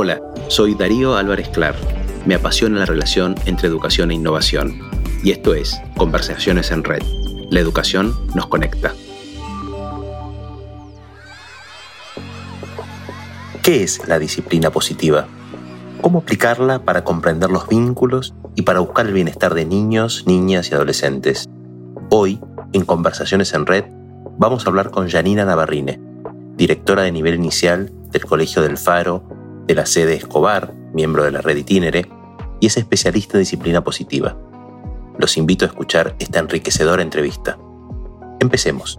Hola, 0.00 0.22
soy 0.46 0.76
Darío 0.76 1.16
Álvarez 1.16 1.48
Clar. 1.48 1.74
Me 2.24 2.36
apasiona 2.36 2.78
la 2.78 2.86
relación 2.86 3.34
entre 3.46 3.66
educación 3.66 4.12
e 4.12 4.14
innovación. 4.14 4.80
Y 5.24 5.32
esto 5.32 5.54
es 5.54 5.76
Conversaciones 5.96 6.70
en 6.70 6.84
Red. 6.84 7.02
La 7.50 7.58
educación 7.58 8.14
nos 8.32 8.46
conecta. 8.46 8.94
¿Qué 13.60 13.82
es 13.82 14.06
la 14.06 14.20
disciplina 14.20 14.70
positiva? 14.70 15.26
¿Cómo 16.00 16.20
aplicarla 16.20 16.84
para 16.84 17.02
comprender 17.02 17.50
los 17.50 17.66
vínculos 17.66 18.34
y 18.54 18.62
para 18.62 18.78
buscar 18.78 19.04
el 19.04 19.14
bienestar 19.14 19.52
de 19.54 19.64
niños, 19.64 20.28
niñas 20.28 20.70
y 20.70 20.76
adolescentes? 20.76 21.48
Hoy, 22.10 22.38
en 22.72 22.84
Conversaciones 22.84 23.52
en 23.52 23.66
Red, 23.66 23.86
vamos 24.38 24.64
a 24.64 24.68
hablar 24.68 24.92
con 24.92 25.08
Janina 25.08 25.44
Navarrine, 25.44 26.00
directora 26.56 27.02
de 27.02 27.10
nivel 27.10 27.34
inicial 27.34 27.90
del 28.12 28.24
Colegio 28.24 28.62
del 28.62 28.78
Faro, 28.78 29.37
de 29.68 29.74
la 29.74 29.84
sede 29.84 30.14
Escobar, 30.14 30.72
miembro 30.94 31.24
de 31.24 31.30
la 31.30 31.42
red 31.42 31.58
Itinere, 31.58 32.08
y 32.58 32.66
es 32.66 32.78
especialista 32.78 33.36
en 33.36 33.42
disciplina 33.42 33.84
positiva. 33.84 34.36
Los 35.18 35.36
invito 35.36 35.66
a 35.66 35.68
escuchar 35.68 36.16
esta 36.18 36.38
enriquecedora 36.38 37.02
entrevista. 37.02 37.58
Empecemos. 38.40 38.98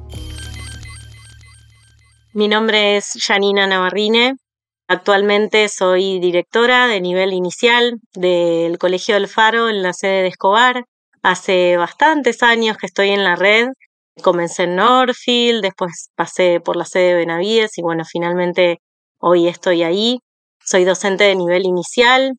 Mi 2.34 2.48
nombre 2.48 2.98
es 2.98 3.18
Janina 3.20 3.66
Navarrine. 3.66 4.36
Actualmente 4.88 5.68
soy 5.70 6.20
directora 6.20 6.88
de 6.88 7.02
nivel 7.02 7.34
inicial 7.34 7.99
del 8.13 8.77
Colegio 8.77 9.16
del 9.16 9.27
Faro 9.27 9.70
en 9.70 9.82
la 9.82 9.94
sede 9.94 10.22
de 10.22 10.27
Escobar. 10.27 10.86
Hace 11.24 11.77
bastantes 11.77 12.44
años 12.44 12.77
que 12.77 12.86
estoy 12.86 13.10
en 13.10 13.24
la 13.24 13.36
red. 13.36 13.70
Comencé 14.22 14.63
en 14.63 14.76
Norfield, 14.76 15.63
después 15.63 16.12
pasé 16.16 16.60
por 16.60 16.76
la 16.76 16.86
sede 16.86 17.10
de 17.10 17.16
Benavides 17.16 17.76
y 17.80 17.82
bueno, 17.82 18.04
finalmente 18.05 18.82
hoy 19.20 19.48
estoy 19.48 19.82
ahí. 19.82 20.20
Soy 20.70 20.84
docente 20.84 21.23
de 21.23 21.36
nivel 21.36 21.66
inicial. 21.66 22.34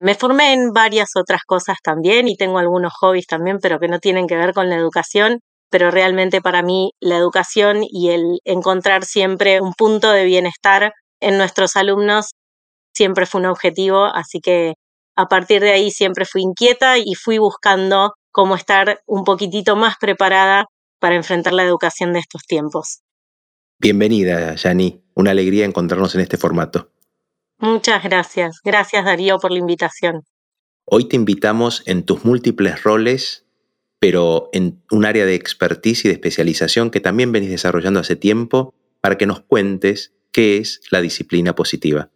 Me 0.00 0.16
formé 0.16 0.52
en 0.52 0.72
varias 0.72 1.10
otras 1.14 1.42
cosas 1.46 1.76
también 1.80 2.26
y 2.26 2.34
tengo 2.34 2.58
algunos 2.58 2.92
hobbies 3.00 3.28
también, 3.28 3.58
pero 3.62 3.78
que 3.78 3.86
no 3.86 4.00
tienen 4.00 4.26
que 4.26 4.34
ver 4.34 4.52
con 4.52 4.68
la 4.68 4.74
educación. 4.74 5.38
Pero 5.70 5.92
realmente 5.92 6.40
para 6.40 6.62
mí 6.62 6.90
la 6.98 7.16
educación 7.16 7.84
y 7.88 8.10
el 8.10 8.40
encontrar 8.44 9.04
siempre 9.04 9.60
un 9.60 9.74
punto 9.74 10.10
de 10.10 10.24
bienestar 10.24 10.92
en 11.20 11.38
nuestros 11.38 11.76
alumnos 11.76 12.32
siempre 12.92 13.26
fue 13.26 13.40
un 13.42 13.46
objetivo, 13.46 14.06
así 14.06 14.40
que 14.40 14.74
a 15.16 15.26
partir 15.26 15.62
de 15.62 15.70
ahí 15.70 15.92
siempre 15.92 16.24
fui 16.24 16.42
inquieta 16.42 16.98
y 16.98 17.14
fui 17.14 17.38
buscando 17.38 18.14
cómo 18.32 18.56
estar 18.56 19.02
un 19.06 19.22
poquitito 19.22 19.76
más 19.76 19.94
preparada 20.00 20.64
para 20.98 21.14
enfrentar 21.14 21.52
la 21.52 21.62
educación 21.62 22.12
de 22.12 22.18
estos 22.18 22.42
tiempos. 22.42 23.02
Bienvenida, 23.78 24.56
Yani. 24.56 25.04
Una 25.14 25.30
alegría 25.30 25.64
encontrarnos 25.64 26.14
en 26.16 26.22
este 26.22 26.38
formato. 26.38 26.91
Muchas 27.62 28.02
gracias. 28.02 28.58
Gracias 28.64 29.04
Darío 29.04 29.38
por 29.38 29.52
la 29.52 29.58
invitación. 29.58 30.24
Hoy 30.84 31.04
te 31.04 31.14
invitamos 31.14 31.84
en 31.86 32.04
tus 32.04 32.24
múltiples 32.24 32.82
roles, 32.82 33.46
pero 34.00 34.50
en 34.52 34.82
un 34.90 35.04
área 35.04 35.24
de 35.24 35.36
expertise 35.36 36.04
y 36.04 36.08
de 36.08 36.14
especialización 36.14 36.90
que 36.90 36.98
también 36.98 37.30
venís 37.30 37.50
desarrollando 37.50 38.00
hace 38.00 38.16
tiempo, 38.16 38.74
para 39.00 39.16
que 39.16 39.26
nos 39.26 39.42
cuentes 39.42 40.12
qué 40.32 40.58
es 40.58 40.80
la 40.90 41.00
disciplina 41.00 41.54
positiva. 41.54 42.10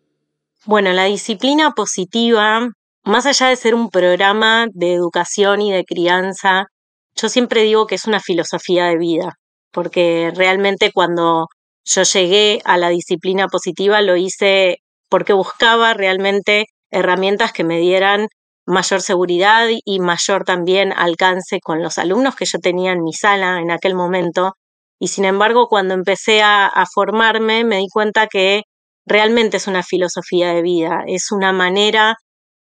Bueno, 0.64 0.92
la 0.92 1.04
disciplina 1.04 1.70
positiva, 1.70 2.68
más 3.04 3.26
allá 3.26 3.46
de 3.46 3.54
ser 3.54 3.76
un 3.76 3.88
programa 3.90 4.66
de 4.72 4.94
educación 4.94 5.60
y 5.60 5.70
de 5.70 5.84
crianza, 5.84 6.66
yo 7.14 7.28
siempre 7.28 7.62
digo 7.62 7.86
que 7.86 7.94
es 7.94 8.06
una 8.06 8.18
filosofía 8.18 8.86
de 8.86 8.98
vida, 8.98 9.34
porque 9.70 10.32
realmente 10.34 10.90
cuando 10.92 11.46
yo 11.84 12.02
llegué 12.02 12.60
a 12.64 12.78
la 12.78 12.88
disciplina 12.88 13.46
positiva 13.46 14.02
lo 14.02 14.16
hice 14.16 14.78
porque 15.08 15.32
buscaba 15.32 15.94
realmente 15.94 16.66
herramientas 16.90 17.52
que 17.52 17.64
me 17.64 17.78
dieran 17.78 18.28
mayor 18.66 19.00
seguridad 19.00 19.68
y 19.84 20.00
mayor 20.00 20.44
también 20.44 20.92
alcance 20.92 21.60
con 21.60 21.82
los 21.82 21.98
alumnos 21.98 22.34
que 22.34 22.46
yo 22.46 22.58
tenía 22.58 22.92
en 22.92 23.02
mi 23.02 23.12
sala 23.12 23.60
en 23.60 23.70
aquel 23.70 23.94
momento. 23.94 24.54
Y 24.98 25.08
sin 25.08 25.24
embargo, 25.24 25.68
cuando 25.68 25.94
empecé 25.94 26.42
a, 26.42 26.84
formarme, 26.92 27.64
me 27.64 27.78
di 27.78 27.86
cuenta 27.92 28.26
que 28.26 28.62
realmente 29.06 29.58
es 29.58 29.66
una 29.68 29.82
filosofía 29.82 30.52
de 30.52 30.62
vida, 30.62 31.04
es 31.06 31.30
una 31.30 31.52
manera 31.52 32.16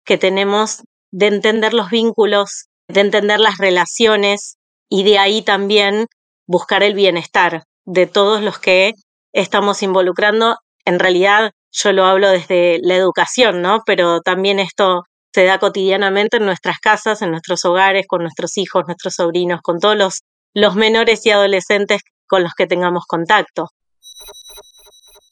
que 0.03 0.17
tenemos 0.17 0.83
de 1.11 1.27
entender 1.27 1.73
los 1.73 1.89
vínculos, 1.89 2.67
de 2.89 3.01
entender 3.01 3.39
las 3.39 3.59
relaciones 3.59 4.57
y 4.89 5.03
de 5.03 5.19
ahí 5.19 5.41
también 5.41 6.07
buscar 6.47 6.83
el 6.83 6.95
bienestar 6.95 7.63
de 7.85 8.07
todos 8.07 8.41
los 8.41 8.59
que 8.59 8.93
estamos 9.31 9.83
involucrando. 9.83 10.57
En 10.85 10.99
realidad, 10.99 11.51
yo 11.73 11.91
lo 11.91 12.05
hablo 12.05 12.29
desde 12.29 12.79
la 12.83 12.95
educación, 12.95 13.61
¿no? 13.61 13.81
Pero 13.85 14.21
también 14.21 14.59
esto 14.59 15.03
se 15.33 15.43
da 15.45 15.57
cotidianamente 15.57 16.37
en 16.37 16.45
nuestras 16.45 16.77
casas, 16.79 17.21
en 17.21 17.31
nuestros 17.31 17.65
hogares, 17.65 18.05
con 18.07 18.21
nuestros 18.21 18.57
hijos, 18.57 18.83
nuestros 18.85 19.15
sobrinos, 19.15 19.61
con 19.61 19.79
todos 19.79 19.97
los, 19.97 20.21
los 20.53 20.75
menores 20.75 21.25
y 21.25 21.31
adolescentes 21.31 22.01
con 22.27 22.43
los 22.43 22.53
que 22.53 22.67
tengamos 22.67 23.05
contacto. 23.07 23.69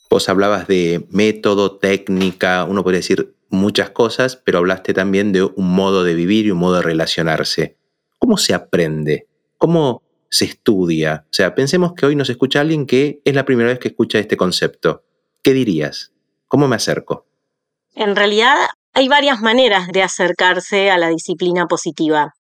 Vos 0.10 0.28
hablabas 0.28 0.68
de 0.68 1.06
método, 1.12 1.78
técnica, 1.78 2.66
uno 2.66 2.84
podría 2.84 3.00
decir 3.00 3.36
muchas 3.50 3.92
cosas, 3.92 4.36
pero 4.36 4.58
hablaste 4.58 4.94
también 4.94 5.32
de 5.32 5.44
un 5.44 5.74
modo 5.74 6.04
de 6.04 6.16
vivir 6.16 6.48
y 6.48 6.52
un 6.52 6.58
modo 6.58 6.78
de 6.78 6.82
relacionarse. 6.82 7.78
¿Cómo 8.18 8.38
se 8.38 8.54
aprende? 8.54 9.28
¿Cómo 9.58 10.02
se 10.30 10.46
estudia? 10.46 11.26
O 11.26 11.34
sea, 11.34 11.54
pensemos 11.54 11.94
que 11.94 12.08
hoy 12.08 12.16
nos 12.16 12.30
escucha 12.30 12.62
alguien 12.62 12.88
que 12.88 13.22
es 13.24 13.36
la 13.36 13.46
primera 13.46 13.70
vez 13.70 13.80
que 13.80 13.90
escucha 13.90 14.20
este 14.20 14.38
concepto. 14.38 15.04
¿Qué 15.44 15.54
dirías? 15.54 16.12
¿Cómo 16.52 16.68
me 16.68 16.76
acerco? 16.76 17.28
En 17.96 18.14
realidad 18.14 18.58
hay 18.94 19.08
varias 19.08 19.40
maneras 19.40 19.88
de 19.88 20.04
acercarse 20.04 20.92
a 20.92 20.98
la 20.98 21.08
disciplina 21.08 21.66
positiva. 21.66 22.34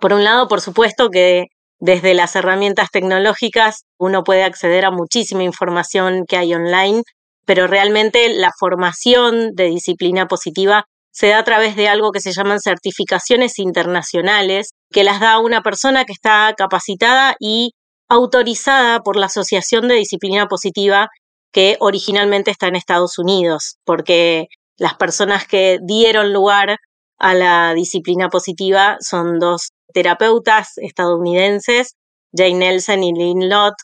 Por 0.00 0.12
un 0.12 0.22
lado, 0.22 0.46
por 0.46 0.60
supuesto 0.60 1.10
que 1.10 1.46
desde 1.80 2.14
las 2.14 2.36
herramientas 2.36 2.90
tecnológicas 2.92 3.82
uno 3.98 4.22
puede 4.22 4.44
acceder 4.44 4.84
a 4.84 4.92
muchísima 4.92 5.42
información 5.42 6.22
que 6.28 6.36
hay 6.36 6.54
online, 6.54 7.02
pero 7.44 7.66
realmente 7.66 8.28
la 8.28 8.52
formación 8.56 9.56
de 9.56 9.64
disciplina 9.64 10.28
positiva 10.28 10.84
se 11.10 11.26
da 11.30 11.38
a 11.38 11.44
través 11.44 11.74
de 11.74 11.88
algo 11.88 12.12
que 12.12 12.20
se 12.20 12.30
llaman 12.30 12.60
certificaciones 12.60 13.58
internacionales, 13.58 14.70
que 14.92 15.02
las 15.02 15.18
da 15.18 15.40
una 15.40 15.62
persona 15.62 16.04
que 16.04 16.12
está 16.12 16.54
capacitada 16.56 17.34
y 17.40 17.72
autorizada 18.08 19.00
por 19.00 19.16
la 19.16 19.26
Asociación 19.26 19.88
de 19.88 19.96
Disciplina 19.96 20.46
Positiva 20.46 21.08
que 21.52 21.76
originalmente 21.80 22.50
está 22.50 22.68
en 22.68 22.76
Estados 22.76 23.18
Unidos, 23.18 23.76
porque 23.84 24.48
las 24.78 24.94
personas 24.94 25.46
que 25.46 25.78
dieron 25.82 26.32
lugar 26.32 26.78
a 27.18 27.34
la 27.34 27.74
disciplina 27.74 28.28
positiva 28.28 28.96
son 29.00 29.38
dos 29.38 29.70
terapeutas 29.92 30.72
estadounidenses, 30.78 31.94
Jane 32.34 32.54
Nelson 32.54 33.04
y 33.04 33.12
Lynn 33.12 33.48
Lott, 33.48 33.74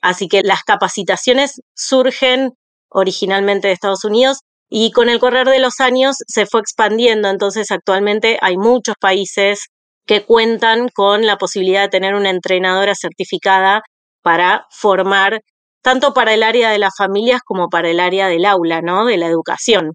así 0.00 0.28
que 0.28 0.42
las 0.42 0.62
capacitaciones 0.64 1.60
surgen 1.74 2.52
originalmente 2.88 3.68
de 3.68 3.74
Estados 3.74 4.04
Unidos 4.04 4.38
y 4.70 4.90
con 4.92 5.08
el 5.08 5.18
correr 5.18 5.48
de 5.48 5.60
los 5.60 5.80
años 5.80 6.16
se 6.26 6.46
fue 6.46 6.60
expandiendo, 6.60 7.28
entonces 7.28 7.70
actualmente 7.70 8.38
hay 8.40 8.56
muchos 8.56 8.96
países 9.00 9.68
que 10.06 10.24
cuentan 10.24 10.88
con 10.88 11.26
la 11.26 11.36
posibilidad 11.36 11.82
de 11.82 11.88
tener 11.88 12.14
una 12.14 12.30
entrenadora 12.30 12.94
certificada 12.94 13.82
para 14.22 14.66
formar 14.70 15.42
tanto 15.82 16.14
para 16.14 16.34
el 16.34 16.42
área 16.42 16.70
de 16.70 16.78
las 16.78 16.94
familias 16.96 17.40
como 17.44 17.68
para 17.68 17.90
el 17.90 18.00
área 18.00 18.28
del 18.28 18.44
aula, 18.44 18.82
¿no? 18.82 19.06
De 19.06 19.16
la 19.16 19.26
educación. 19.26 19.94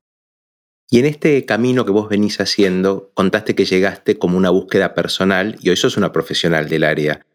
Y 0.90 1.00
en 1.00 1.06
este 1.06 1.46
camino 1.46 1.86
que 1.86 1.92
vos 1.92 2.10
venís 2.10 2.40
haciendo, 2.40 3.12
contaste 3.16 3.56
que 3.56 3.66
llegaste 3.66 4.20
como 4.20 4.38
una 4.38 4.52
búsqueda 4.52 4.94
personal 4.94 5.58
y 5.62 5.70
hoy 5.70 5.76
sos 5.76 5.98
una 5.98 6.12
profesional 6.12 6.70
del 6.70 6.84
área. 6.84 7.26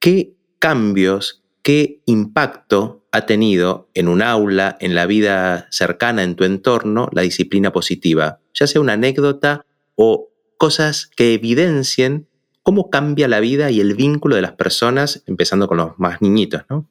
¿Qué 0.00 0.34
cambios, 0.58 1.44
qué 1.62 2.02
impacto 2.06 3.04
ha 3.12 3.24
tenido 3.26 3.88
en 3.94 4.08
un 4.08 4.22
aula, 4.22 4.76
en 4.80 4.94
la 4.94 5.06
vida 5.06 5.68
cercana, 5.70 6.24
en 6.24 6.34
tu 6.34 6.44
entorno, 6.44 7.08
la 7.12 7.22
disciplina 7.22 7.72
positiva? 7.72 8.40
Ya 8.54 8.66
sea 8.66 8.80
una 8.80 8.94
anécdota 8.94 9.64
o 9.94 10.30
cosas 10.58 11.06
que 11.06 11.34
evidencien 11.34 12.28
cómo 12.64 12.90
cambia 12.90 13.28
la 13.28 13.38
vida 13.38 13.70
y 13.70 13.80
el 13.80 13.94
vínculo 13.94 14.34
de 14.34 14.42
las 14.42 14.54
personas, 14.54 15.22
empezando 15.26 15.68
con 15.68 15.76
los 15.76 15.96
más 15.98 16.20
niñitos, 16.20 16.62
¿no? 16.68 16.88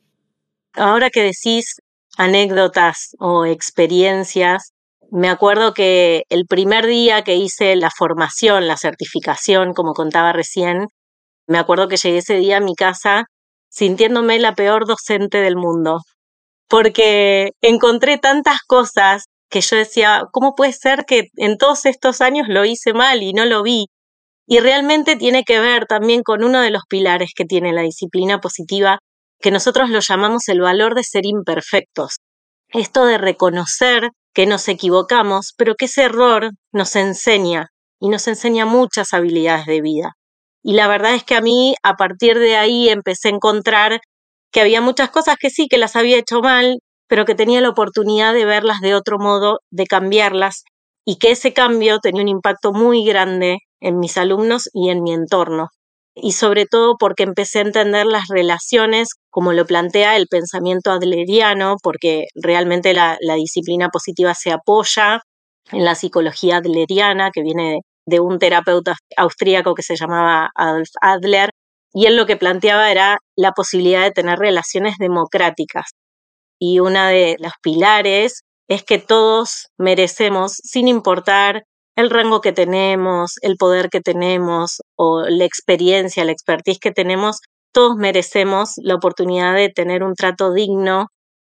Ahora 0.75 1.09
que 1.09 1.21
decís 1.21 1.75
anécdotas 2.17 3.15
o 3.19 3.45
experiencias, 3.45 4.73
me 5.11 5.29
acuerdo 5.29 5.73
que 5.73 6.23
el 6.29 6.45
primer 6.47 6.85
día 6.85 7.23
que 7.23 7.35
hice 7.35 7.75
la 7.75 7.89
formación, 7.91 8.67
la 8.67 8.77
certificación, 8.77 9.73
como 9.73 9.93
contaba 9.93 10.33
recién, 10.33 10.87
me 11.47 11.59
acuerdo 11.59 11.87
que 11.87 11.97
llegué 11.97 12.17
ese 12.17 12.35
día 12.37 12.57
a 12.57 12.61
mi 12.61 12.75
casa 12.75 13.25
sintiéndome 13.69 14.39
la 14.39 14.55
peor 14.55 14.85
docente 14.85 15.39
del 15.39 15.55
mundo, 15.55 15.99
porque 16.69 17.51
encontré 17.61 18.17
tantas 18.17 18.59
cosas 18.67 19.25
que 19.49 19.61
yo 19.61 19.77
decía, 19.77 20.23
¿cómo 20.31 20.55
puede 20.55 20.73
ser 20.73 21.05
que 21.05 21.29
en 21.37 21.57
todos 21.57 21.85
estos 21.85 22.21
años 22.21 22.47
lo 22.49 22.65
hice 22.65 22.93
mal 22.93 23.23
y 23.23 23.33
no 23.33 23.45
lo 23.45 23.63
vi? 23.63 23.87
Y 24.47 24.59
realmente 24.59 25.15
tiene 25.15 25.43
que 25.43 25.59
ver 25.59 25.85
también 25.85 26.23
con 26.23 26.43
uno 26.43 26.61
de 26.61 26.71
los 26.71 26.83
pilares 26.89 27.31
que 27.35 27.45
tiene 27.45 27.73
la 27.73 27.81
disciplina 27.81 28.39
positiva, 28.39 28.99
que 29.45 29.51
nosotros 29.51 29.91
lo 29.91 29.99
llamamos 29.99 30.47
el 30.47 30.59
valor 30.59 30.95
de 30.95 31.03
ser 31.03 31.23
imperfectos. 31.23 32.15
Esto 32.69 33.05
de 33.05 33.19
reconocer 33.19 34.09
que 34.33 34.47
nos 34.47 34.67
equivocamos, 34.67 35.53
pero 35.55 35.75
que 35.75 35.85
ese 35.85 36.01
error 36.01 36.49
nos 36.71 36.95
enseña 36.95 37.67
y 37.99 38.09
nos 38.09 38.27
enseña 38.27 38.65
muchas 38.65 39.13
habilidades 39.13 39.67
de 39.67 39.81
vida. 39.81 40.13
Y 40.63 40.73
la 40.73 40.87
verdad 40.87 41.13
es 41.13 41.23
que 41.23 41.35
a 41.35 41.41
mí 41.41 41.75
a 41.83 41.93
partir 41.93 42.39
de 42.39 42.55
ahí 42.57 42.89
empecé 42.89 43.27
a 43.27 43.33
encontrar 43.33 43.99
que 44.51 44.61
había 44.61 44.81
muchas 44.81 45.11
cosas 45.11 45.35
que 45.39 45.51
sí, 45.51 45.67
que 45.67 45.77
las 45.77 45.95
había 45.95 46.17
hecho 46.17 46.41
mal, 46.41 46.79
pero 47.07 47.25
que 47.25 47.35
tenía 47.35 47.61
la 47.61 47.69
oportunidad 47.69 48.33
de 48.33 48.45
verlas 48.45 48.81
de 48.81 48.95
otro 48.95 49.19
modo, 49.19 49.59
de 49.69 49.85
cambiarlas, 49.85 50.63
y 51.05 51.17
que 51.17 51.29
ese 51.29 51.53
cambio 51.53 51.99
tenía 51.99 52.23
un 52.23 52.29
impacto 52.29 52.73
muy 52.73 53.05
grande 53.05 53.59
en 53.79 53.99
mis 53.99 54.17
alumnos 54.17 54.71
y 54.73 54.89
en 54.89 55.03
mi 55.03 55.13
entorno. 55.13 55.67
Y 56.15 56.31
sobre 56.31 56.65
todo 56.65 56.95
porque 56.97 57.23
empecé 57.23 57.59
a 57.59 57.63
entender 57.63 58.05
las 58.05 58.29
relaciones 58.29 59.09
como 59.29 59.51
lo 59.51 59.65
plantea 59.65 60.15
el 60.15 60.27
pensamiento 60.27 60.91
adleriano, 60.91 61.75
porque 61.83 62.27
realmente 62.35 62.93
la, 62.93 63.17
disciplina 63.35 63.89
positiva 63.89 64.33
se 64.33 64.51
apoya 64.51 65.21
en 65.71 65.83
la 65.83 65.95
psicología 65.95 66.57
adleriana, 66.57 67.31
que 67.31 67.41
viene 67.41 67.81
de 68.05 68.21
un 68.21 68.39
terapeuta 68.39 68.95
austríaco 69.17 69.75
que 69.75 69.83
se 69.83 69.97
llamaba 69.97 70.51
Adolf 70.55 70.89
Adler, 71.01 71.49
y 71.93 72.05
él 72.05 72.15
lo 72.15 72.25
que 72.25 72.37
planteaba 72.37 72.91
era 72.91 73.17
la 73.35 73.51
posibilidad 73.51 74.03
de 74.03 74.11
tener 74.11 74.39
relaciones 74.39 74.97
democráticas. 74.97 75.91
Y 76.59 76.79
uno 76.79 77.05
de 77.07 77.35
los 77.39 77.53
pilares 77.61 78.43
es 78.69 78.83
que 78.83 78.99
todos 78.99 79.67
merecemos, 79.77 80.53
sin 80.63 80.87
importar 80.87 81.63
el 81.95 82.09
rango 82.09 82.41
que 82.41 82.51
tenemos, 82.53 83.35
el 83.41 83.57
poder 83.57 83.89
que 83.89 84.01
tenemos 84.01 84.81
o 84.95 85.23
la 85.27 85.45
experiencia, 85.45 86.25
la 86.25 86.31
expertise 86.31 86.79
que 86.79 86.91
tenemos, 86.91 87.39
todos 87.73 87.95
merecemos 87.97 88.73
la 88.77 88.95
oportunidad 88.95 89.55
de 89.55 89.69
tener 89.69 90.03
un 90.03 90.15
trato 90.15 90.53
digno 90.53 91.07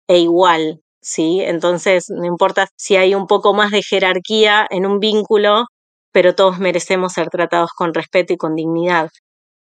e 0.09 0.19
igual, 0.19 0.81
¿sí? 1.03 1.41
Entonces, 1.43 2.07
no 2.11 2.27
importa 2.27 2.69
si 2.77 2.97
hay 2.97 3.15
un 3.15 3.27
poco 3.27 3.55
más 3.55 3.71
de 3.71 3.83
jerarquía 3.83 4.67
en 4.71 4.87
un 4.87 5.01
vínculo, 5.01 5.67
pero 6.13 6.35
todos 6.35 6.59
merecemos 6.59 7.15
ser 7.15 7.29
tratados 7.31 7.71
con 7.77 7.95
respeto 7.95 8.33
y 8.35 8.37
con 8.37 8.55
dignidad. 8.55 9.11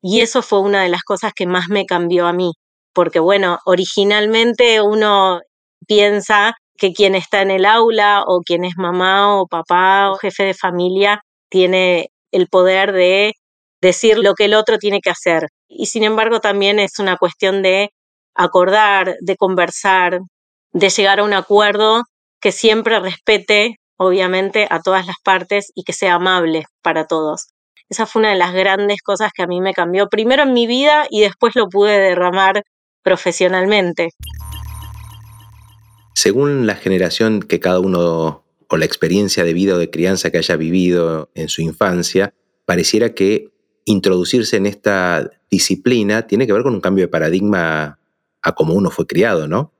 Y 0.02 0.22
eso 0.22 0.42
fue 0.42 0.62
una 0.62 0.84
de 0.84 0.90
las 0.90 1.04
cosas 1.04 1.34
que 1.36 1.46
más 1.48 1.66
me 1.70 1.86
cambió 1.86 2.28
a 2.28 2.34
mí, 2.34 2.54
porque 2.94 3.20
bueno, 3.20 3.60
originalmente 3.66 4.82
uno 4.82 5.42
piensa 5.88 6.56
que 6.80 6.94
quien 6.94 7.16
está 7.16 7.42
en 7.42 7.52
el 7.52 7.66
aula 7.66 8.24
o 8.26 8.42
quien 8.42 8.66
es 8.66 8.78
mamá 8.78 9.40
o 9.40 9.48
papá 9.48 10.12
o 10.12 10.16
jefe 10.16 10.44
de 10.44 10.54
familia 10.54 11.22
tiene 11.50 12.10
el 12.32 12.48
poder 12.48 12.92
de 12.92 13.34
decir 13.82 14.18
lo 14.18 14.34
que 14.34 14.46
el 14.46 14.54
otro 14.54 14.78
tiene 14.78 15.02
que 15.02 15.10
hacer. 15.10 15.50
Y 15.68 15.88
sin 15.88 16.04
embargo 16.04 16.40
también 16.40 16.80
es 16.80 17.00
una 17.00 17.18
cuestión 17.18 17.62
de 17.62 17.90
acordar, 18.36 19.16
de 19.22 19.36
conversar, 19.36 20.20
de 20.72 20.90
llegar 20.90 21.20
a 21.20 21.24
un 21.24 21.34
acuerdo 21.34 22.04
que 22.42 22.52
siempre 22.52 23.00
respete, 23.00 23.76
obviamente, 23.98 24.68
a 24.70 24.80
todas 24.82 25.06
las 25.06 25.18
partes 25.24 25.72
y 25.76 25.84
que 25.84 25.94
sea 25.94 26.16
amable 26.16 26.66
para 26.82 27.06
todos. 27.06 27.50
Esa 27.90 28.06
fue 28.06 28.22
una 28.22 28.30
de 28.30 28.38
las 28.38 28.54
grandes 28.54 29.02
cosas 29.02 29.32
que 29.34 29.44
a 29.44 29.48
mí 29.48 29.62
me 29.62 29.74
cambió, 29.74 30.08
primero 30.08 30.44
en 30.44 30.54
mi 30.54 30.68
vida 30.68 31.08
y 31.10 31.22
después 31.22 31.56
lo 31.56 31.68
pude 31.68 32.00
derramar 32.00 32.64
profesionalmente 33.04 34.10
según 36.20 36.68
la 36.68 36.76
generación 36.76 37.40
que 37.40 37.62
cada 37.62 37.80
uno 37.80 38.44
o 38.68 38.76
la 38.76 38.84
experiencia 38.84 39.46
de 39.46 39.54
vida 39.54 39.76
o 39.76 39.78
de 39.78 39.90
crianza 39.90 40.32
que 40.32 40.38
haya 40.38 40.58
vivido 40.58 41.32
en 41.34 41.48
su 41.48 41.62
infancia, 41.62 42.34
pareciera 42.66 43.14
que 43.14 43.54
introducirse 43.86 44.58
en 44.58 44.66
esta 44.66 45.32
disciplina 45.50 46.28
tiene 46.28 46.46
que 46.46 46.52
ver 46.52 46.64
con 46.64 46.74
un 46.74 46.82
cambio 46.82 47.06
de 47.06 47.08
paradigma 47.08 48.00
a 48.42 48.52
cómo 48.54 48.74
uno 48.74 48.92
fue 48.92 49.08
criado, 49.08 49.48
¿no? 49.48 49.72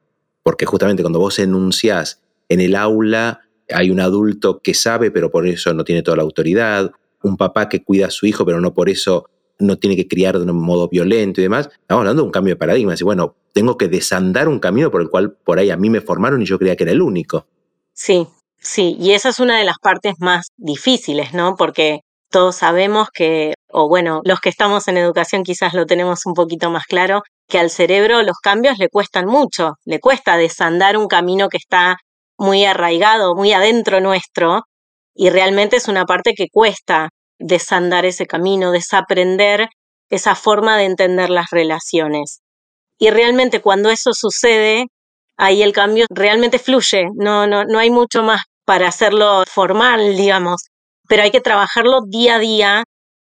Porque 0.42 0.66
justamente 0.66 1.04
cuando 1.04 1.20
vos 1.20 1.40
enunciás 1.40 2.22
en 2.48 2.62
el 2.62 2.78
aula 2.78 3.42
hay 3.68 3.92
un 3.92 4.00
adulto 4.00 4.62
que 4.62 4.74
sabe, 4.74 5.12
pero 5.12 5.30
por 5.32 5.46
eso 5.46 5.74
no 5.74 5.84
tiene 5.84 6.04
toda 6.04 6.16
la 6.16 6.24
autoridad, 6.24 6.94
un 7.22 7.36
papá 7.36 7.68
que 7.68 7.84
cuida 7.84 8.08
a 8.08 8.12
su 8.12 8.28
hijo, 8.28 8.46
pero 8.46 8.62
no 8.62 8.74
por 8.74 8.88
eso 8.88 9.30
no 9.60 9.78
tiene 9.78 9.96
que 9.96 10.08
criar 10.08 10.40
de 10.40 10.52
un 10.52 10.62
modo 10.62 10.88
violento 10.88 11.42
y 11.42 11.44
demás. 11.44 11.70
Estamos 11.72 12.02
hablando 12.02 12.24
de 12.24 12.26
un 12.28 12.32
cambio 12.32 12.54
de 12.54 12.58
paradigma. 12.58 12.96
Bueno, 13.04 13.36
tengo 13.54 13.78
que 13.78 13.88
desandar 13.88 14.48
un 14.48 14.60
camino 14.60 14.90
por 14.90 15.02
el 15.02 15.10
cual 15.10 15.34
por 15.34 15.60
ahí 15.60 15.70
a 15.70 15.78
mí 15.78 15.90
me 15.90 16.02
formaron 16.02 16.42
y 16.42 16.46
yo 16.46 16.58
creía 16.58 16.76
que 16.76 16.84
era 16.84 16.94
el 16.94 17.02
único. 17.02 17.46
Sí, 17.94 18.28
sí, 18.58 18.96
y 19.00 19.12
esa 19.12 19.30
es 19.30 19.40
una 19.40 19.58
de 19.58 19.66
las 19.66 19.78
partes 19.80 20.16
más 20.20 20.48
difíciles, 20.58 21.34
¿no? 21.34 21.56
Porque 21.58 22.00
todos 22.30 22.56
sabemos 22.56 23.10
que, 23.14 23.56
o 23.72 23.90
bueno, 23.90 24.22
los 24.24 24.40
que 24.40 24.50
estamos 24.50 24.88
en 24.88 24.98
educación 24.98 25.44
quizás 25.44 25.74
lo 25.74 25.86
tenemos 25.86 26.26
un 26.26 26.34
poquito 26.34 26.70
más 26.70 26.86
claro, 26.86 27.24
que 27.48 27.60
al 27.60 27.70
cerebro 27.70 28.22
los 28.22 28.38
cambios 28.42 28.78
le 28.78 28.90
cuestan 28.90 29.26
mucho, 29.26 29.74
le 29.84 30.00
cuesta 30.00 30.38
desandar 30.38 30.96
un 30.96 31.08
camino 31.08 31.50
que 31.50 31.58
está 31.58 31.98
muy 32.38 32.64
arraigado, 32.66 33.36
muy 33.36 33.52
adentro 33.52 34.00
nuestro, 34.00 34.64
y 35.16 35.30
realmente 35.32 35.76
es 35.76 35.88
una 35.88 36.06
parte 36.06 36.34
que 36.34 36.48
cuesta 36.50 37.10
desandar 37.40 38.06
ese 38.06 38.26
camino, 38.26 38.72
desaprender 38.72 39.70
esa 40.10 40.36
forma 40.36 40.78
de 40.78 40.86
entender 40.86 41.30
las 41.30 41.48
relaciones. 41.52 42.42
Y 42.98 43.10
realmente 43.12 43.62
cuando 43.62 43.90
eso 43.90 44.14
sucede, 44.14 44.88
ahí 45.38 45.64
el 45.64 45.74
cambio 45.74 46.06
realmente 46.10 46.60
fluye, 46.60 47.08
no, 47.16 47.48
no, 47.48 47.64
no 47.66 47.80
hay 47.80 47.90
mucho 47.90 48.24
más 48.24 48.42
para 48.66 48.88
hacerlo 48.88 49.44
formal, 49.48 50.16
digamos, 50.18 50.70
pero 51.08 51.24
hay 51.24 51.32
que 51.32 51.42
trabajarlo 51.42 52.02
día 52.08 52.36
a 52.36 52.40
día 52.40 52.84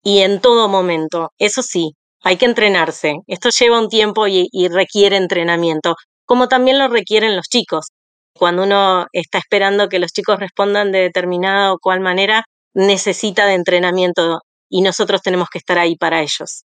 y 0.04 0.20
en 0.20 0.42
todo 0.42 0.68
momento. 0.68 1.32
Eso 1.38 1.62
sí, 1.64 1.94
hay 2.22 2.38
que 2.38 2.46
entrenarse. 2.46 3.16
Esto 3.28 3.50
lleva 3.58 3.80
un 3.80 3.90
tiempo 3.90 4.28
y, 4.28 4.50
requiere 4.70 5.18
entrenamiento, 5.18 5.96
como 6.26 6.48
también 6.48 6.78
lo 6.78 6.88
requieren 6.88 7.36
los 7.36 7.48
chicos. 7.48 7.88
Cuando 8.34 8.64
uno 8.64 9.08
está 9.14 9.38
esperando 9.38 9.90
que 9.90 10.00
los 10.00 10.12
chicos 10.12 10.40
respondan 10.40 10.92
de 10.92 11.00
determinada 11.00 11.74
o 11.74 11.80
cual 11.80 12.02
manera, 12.02 12.44
necesita 12.74 13.46
de 13.46 13.54
entrenamiento 13.54 14.42
y 14.70 14.82
nosotros 14.82 15.22
tenemos 15.22 15.50
que 15.50 15.58
estar 15.60 15.78
ahí 15.78 15.96
para 15.96 16.22
ellos. 16.22 16.66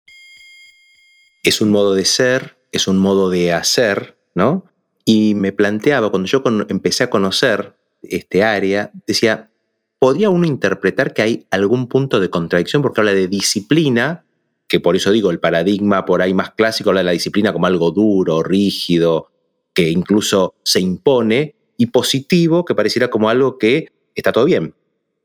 Es 1.43 1.61
un 1.61 1.71
modo 1.71 1.95
de 1.95 2.05
ser, 2.05 2.59
es 2.73 2.89
un 2.89 2.99
modo 2.99 3.31
de 3.31 3.53
hacer, 3.53 4.19
¿no? 4.35 4.65
Y 5.05 5.35
me 5.35 5.53
planteaba, 5.53 6.11
cuando 6.11 6.29
yo 6.29 6.43
empecé 6.69 7.05
a 7.05 7.11
conocer 7.11 7.77
este 8.03 8.43
área, 8.43 8.91
decía, 9.07 9.51
¿podría 9.99 10.31
uno 10.31 10.47
interpretar 10.47 11.15
que 11.15 11.23
hay 11.23 11.47
algún 11.51 11.87
punto 11.89 12.21
de 12.21 12.31
contradicción? 12.31 12.83
Porque 12.83 13.01
habla 13.01 13.15
de 13.15 13.29
disciplina, 13.29 14.25
que 14.69 14.81
por 14.81 14.97
eso 14.97 15.13
digo, 15.13 15.31
el 15.31 15.39
paradigma 15.39 16.05
por 16.05 16.23
ahí 16.23 16.35
más 16.35 16.51
clásico 16.51 16.91
habla 16.91 17.01
de 17.01 17.07
la 17.07 17.13
disciplina 17.13 17.53
como 17.53 17.67
algo 17.67 17.93
duro, 17.93 18.43
rígido, 18.43 19.31
que 19.73 19.91
incluso 19.91 20.55
se 20.65 20.81
impone, 20.81 21.55
y 21.77 21.87
positivo, 21.87 22.65
que 22.65 22.75
pareciera 22.75 23.09
como 23.09 23.29
algo 23.29 23.59
que 23.59 23.93
está 24.15 24.33
todo 24.33 24.45
bien, 24.47 24.75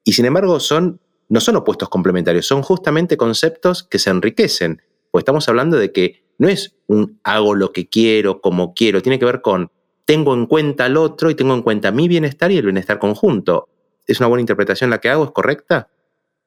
y 0.03 0.13
sin 0.13 0.25
embargo, 0.25 0.59
son, 0.59 0.99
no 1.29 1.39
son 1.39 1.55
opuestos 1.55 1.89
complementarios, 1.89 2.45
son 2.45 2.61
justamente 2.61 3.17
conceptos 3.17 3.83
que 3.83 3.99
se 3.99 4.09
enriquecen. 4.09 4.81
Pues 5.11 5.21
estamos 5.21 5.47
hablando 5.49 5.77
de 5.77 5.91
que 5.91 6.23
no 6.37 6.47
es 6.47 6.75
un 6.87 7.19
hago 7.23 7.55
lo 7.55 7.71
que 7.71 7.87
quiero, 7.87 8.41
como 8.41 8.73
quiero, 8.73 9.01
tiene 9.01 9.19
que 9.19 9.25
ver 9.25 9.41
con 9.41 9.71
tengo 10.05 10.33
en 10.33 10.45
cuenta 10.45 10.85
al 10.85 10.97
otro 10.97 11.29
y 11.29 11.35
tengo 11.35 11.53
en 11.53 11.61
cuenta 11.61 11.91
mi 11.91 12.07
bienestar 12.07 12.51
y 12.51 12.57
el 12.57 12.65
bienestar 12.65 12.99
conjunto. 12.99 13.69
¿Es 14.07 14.19
una 14.19 14.27
buena 14.27 14.41
interpretación 14.41 14.89
la 14.89 14.99
que 14.99 15.09
hago? 15.09 15.23
¿Es 15.23 15.31
correcta? 15.31 15.89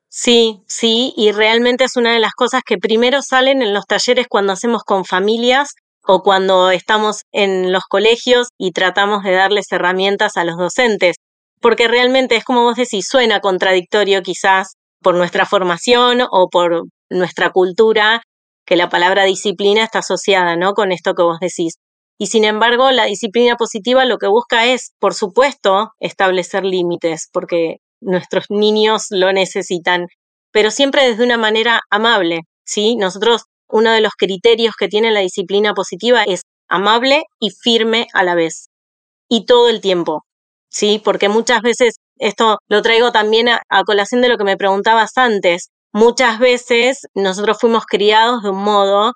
Sí, 0.08 0.62
sí, 0.66 1.12
y 1.16 1.32
realmente 1.32 1.84
es 1.84 1.96
una 1.96 2.12
de 2.12 2.20
las 2.20 2.32
cosas 2.32 2.62
que 2.64 2.78
primero 2.78 3.20
salen 3.22 3.62
en 3.62 3.72
los 3.72 3.86
talleres 3.86 4.26
cuando 4.28 4.52
hacemos 4.52 4.82
con 4.84 5.04
familias 5.04 5.70
o 6.06 6.22
cuando 6.22 6.70
estamos 6.70 7.22
en 7.32 7.72
los 7.72 7.84
colegios 7.84 8.48
y 8.58 8.72
tratamos 8.72 9.24
de 9.24 9.32
darles 9.32 9.72
herramientas 9.72 10.36
a 10.36 10.44
los 10.44 10.56
docentes 10.56 11.16
porque 11.64 11.88
realmente 11.88 12.36
es 12.36 12.44
como 12.44 12.62
vos 12.62 12.76
decís, 12.76 13.06
suena 13.08 13.40
contradictorio 13.40 14.20
quizás 14.20 14.74
por 15.02 15.14
nuestra 15.14 15.46
formación 15.46 16.20
o 16.30 16.50
por 16.50 16.82
nuestra 17.08 17.52
cultura, 17.52 18.20
que 18.66 18.76
la 18.76 18.90
palabra 18.90 19.24
disciplina 19.24 19.82
está 19.82 20.00
asociada, 20.00 20.56
¿no? 20.56 20.74
Con 20.74 20.92
esto 20.92 21.14
que 21.14 21.22
vos 21.22 21.38
decís. 21.40 21.76
Y 22.18 22.26
sin 22.26 22.44
embargo, 22.44 22.90
la 22.90 23.06
disciplina 23.06 23.56
positiva 23.56 24.04
lo 24.04 24.18
que 24.18 24.26
busca 24.26 24.66
es, 24.66 24.92
por 24.98 25.14
supuesto, 25.14 25.92
establecer 26.00 26.66
límites, 26.66 27.30
porque 27.32 27.76
nuestros 28.02 28.44
niños 28.50 29.06
lo 29.08 29.32
necesitan, 29.32 30.08
pero 30.52 30.70
siempre 30.70 31.08
desde 31.08 31.24
una 31.24 31.38
manera 31.38 31.80
amable, 31.88 32.40
¿sí? 32.66 32.94
Nosotros, 32.96 33.44
uno 33.70 33.90
de 33.90 34.02
los 34.02 34.12
criterios 34.18 34.74
que 34.78 34.88
tiene 34.88 35.12
la 35.12 35.20
disciplina 35.20 35.72
positiva 35.72 36.24
es 36.24 36.42
amable 36.68 37.22
y 37.40 37.52
firme 37.52 38.06
a 38.12 38.22
la 38.22 38.34
vez. 38.34 38.66
Y 39.30 39.46
todo 39.46 39.70
el 39.70 39.80
tiempo. 39.80 40.23
¿Sí? 40.74 41.00
Porque 41.04 41.28
muchas 41.28 41.62
veces, 41.62 41.96
esto 42.18 42.58
lo 42.68 42.82
traigo 42.82 43.12
también 43.12 43.48
a, 43.48 43.84
colación 43.86 44.22
de 44.22 44.28
lo 44.28 44.36
que 44.36 44.44
me 44.44 44.56
preguntabas 44.56 45.12
antes, 45.16 45.70
muchas 45.92 46.38
veces 46.40 47.06
nosotros 47.14 47.58
fuimos 47.60 47.86
criados 47.86 48.42
de 48.42 48.50
un 48.50 48.62
modo, 48.64 49.12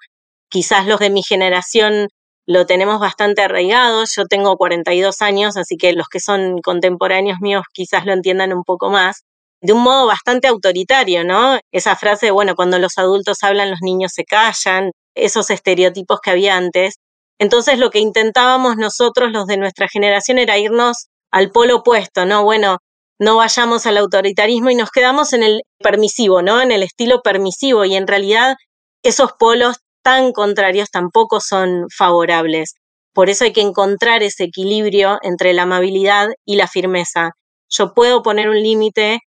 quizás 0.48 0.86
los 0.86 1.00
de 1.00 1.10
mi 1.10 1.22
generación 1.22 2.08
lo 2.46 2.64
tenemos 2.66 3.00
bastante 3.00 3.42
arraigado, 3.42 4.04
yo 4.16 4.26
tengo 4.26 4.56
42 4.56 5.20
años, 5.20 5.56
así 5.56 5.76
que 5.76 5.92
los 5.92 6.08
que 6.08 6.20
son 6.20 6.60
contemporáneos 6.62 7.38
míos 7.40 7.64
quizás 7.72 8.06
lo 8.06 8.12
entiendan 8.12 8.52
un 8.52 8.62
poco 8.64 8.88
más, 8.90 9.24
de 9.60 9.72
un 9.72 9.82
modo 9.82 10.06
bastante 10.06 10.48
autoritario, 10.48 11.24
¿no? 11.24 11.58
Esa 11.72 11.96
frase, 11.96 12.30
bueno, 12.30 12.54
cuando 12.54 12.78
los 12.78 12.96
adultos 12.98 13.38
hablan, 13.42 13.70
los 13.70 13.80
niños 13.82 14.12
se 14.14 14.24
callan, 14.24 14.92
esos 15.16 15.50
estereotipos 15.50 16.20
que 16.20 16.30
había 16.30 16.56
antes. 16.56 16.96
Entonces 17.38 17.78
lo 17.78 17.90
que 17.90 17.98
intentábamos 17.98 18.76
nosotros, 18.76 19.32
los 19.32 19.46
de 19.46 19.56
nuestra 19.56 19.88
generación, 19.88 20.38
era 20.38 20.58
irnos 20.58 21.08
al 21.30 21.50
polo 21.50 21.76
opuesto, 21.76 22.24
¿no? 22.24 22.44
Bueno, 22.44 22.78
no 23.18 23.36
vayamos 23.36 23.86
al 23.86 23.98
autoritarismo 23.98 24.70
y 24.70 24.74
nos 24.74 24.90
quedamos 24.90 25.32
en 25.32 25.42
el 25.42 25.62
permisivo, 25.78 26.42
¿no? 26.42 26.60
En 26.60 26.70
el 26.70 26.82
estilo 26.82 27.20
permisivo 27.22 27.84
y 27.84 27.96
en 27.96 28.06
realidad 28.06 28.56
esos 29.02 29.32
polos 29.38 29.76
tan 30.02 30.32
contrarios 30.32 30.90
tampoco 30.90 31.40
son 31.40 31.86
favorables. 31.96 32.74
Por 33.12 33.30
eso 33.30 33.44
hay 33.44 33.52
que 33.52 33.60
encontrar 33.60 34.22
ese 34.22 34.44
equilibrio 34.44 35.18
entre 35.22 35.52
la 35.52 35.62
amabilidad 35.62 36.28
y 36.44 36.56
la 36.56 36.68
firmeza. 36.68 37.32
Yo 37.68 37.92
puedo 37.92 38.22
poner 38.22 38.48
un 38.48 38.62
límite 38.62 39.18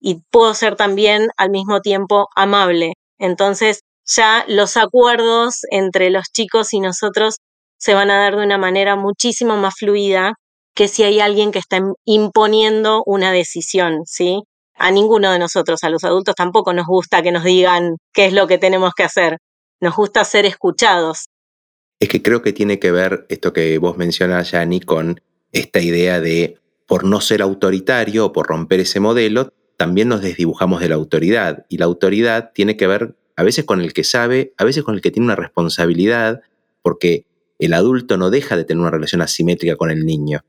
y 0.00 0.22
puedo 0.30 0.54
ser 0.54 0.76
también 0.76 1.28
al 1.36 1.50
mismo 1.50 1.80
tiempo 1.80 2.28
amable. 2.36 2.94
Entonces 3.18 3.80
ya 4.06 4.44
los 4.48 4.76
acuerdos 4.76 5.60
entre 5.70 6.10
los 6.10 6.26
chicos 6.32 6.72
y 6.72 6.80
nosotros 6.80 7.36
se 7.78 7.94
van 7.94 8.10
a 8.10 8.18
dar 8.18 8.36
de 8.36 8.44
una 8.44 8.58
manera 8.58 8.96
muchísimo 8.96 9.56
más 9.56 9.74
fluida 9.78 10.34
que 10.80 10.88
si 10.88 11.02
hay 11.02 11.20
alguien 11.20 11.52
que 11.52 11.58
está 11.58 11.78
imponiendo 12.06 13.02
una 13.04 13.32
decisión, 13.32 14.06
¿sí? 14.06 14.44
A 14.76 14.90
ninguno 14.90 15.30
de 15.30 15.38
nosotros, 15.38 15.84
a 15.84 15.90
los 15.90 16.04
adultos, 16.04 16.34
tampoco 16.34 16.72
nos 16.72 16.86
gusta 16.86 17.20
que 17.20 17.32
nos 17.32 17.44
digan 17.44 17.98
qué 18.14 18.24
es 18.24 18.32
lo 18.32 18.46
que 18.46 18.56
tenemos 18.56 18.94
que 18.94 19.02
hacer. 19.02 19.36
Nos 19.82 19.94
gusta 19.94 20.24
ser 20.24 20.46
escuchados. 20.46 21.26
Es 21.98 22.08
que 22.08 22.22
creo 22.22 22.40
que 22.40 22.54
tiene 22.54 22.78
que 22.78 22.92
ver 22.92 23.26
esto 23.28 23.52
que 23.52 23.76
vos 23.76 23.98
mencionas, 23.98 24.52
Yani, 24.52 24.80
con 24.80 25.20
esta 25.52 25.82
idea 25.82 26.18
de, 26.18 26.56
por 26.86 27.04
no 27.04 27.20
ser 27.20 27.42
autoritario 27.42 28.24
o 28.24 28.32
por 28.32 28.46
romper 28.46 28.80
ese 28.80 29.00
modelo, 29.00 29.52
también 29.76 30.08
nos 30.08 30.22
desdibujamos 30.22 30.80
de 30.80 30.88
la 30.88 30.94
autoridad. 30.94 31.66
Y 31.68 31.76
la 31.76 31.84
autoridad 31.84 32.52
tiene 32.54 32.78
que 32.78 32.86
ver 32.86 33.18
a 33.36 33.42
veces 33.42 33.66
con 33.66 33.82
el 33.82 33.92
que 33.92 34.04
sabe, 34.04 34.54
a 34.56 34.64
veces 34.64 34.82
con 34.82 34.94
el 34.94 35.02
que 35.02 35.10
tiene 35.10 35.26
una 35.26 35.36
responsabilidad, 35.36 36.40
porque 36.80 37.26
el 37.58 37.74
adulto 37.74 38.16
no 38.16 38.30
deja 38.30 38.56
de 38.56 38.64
tener 38.64 38.80
una 38.80 38.90
relación 38.90 39.20
asimétrica 39.20 39.76
con 39.76 39.90
el 39.90 40.06
niño. 40.06 40.40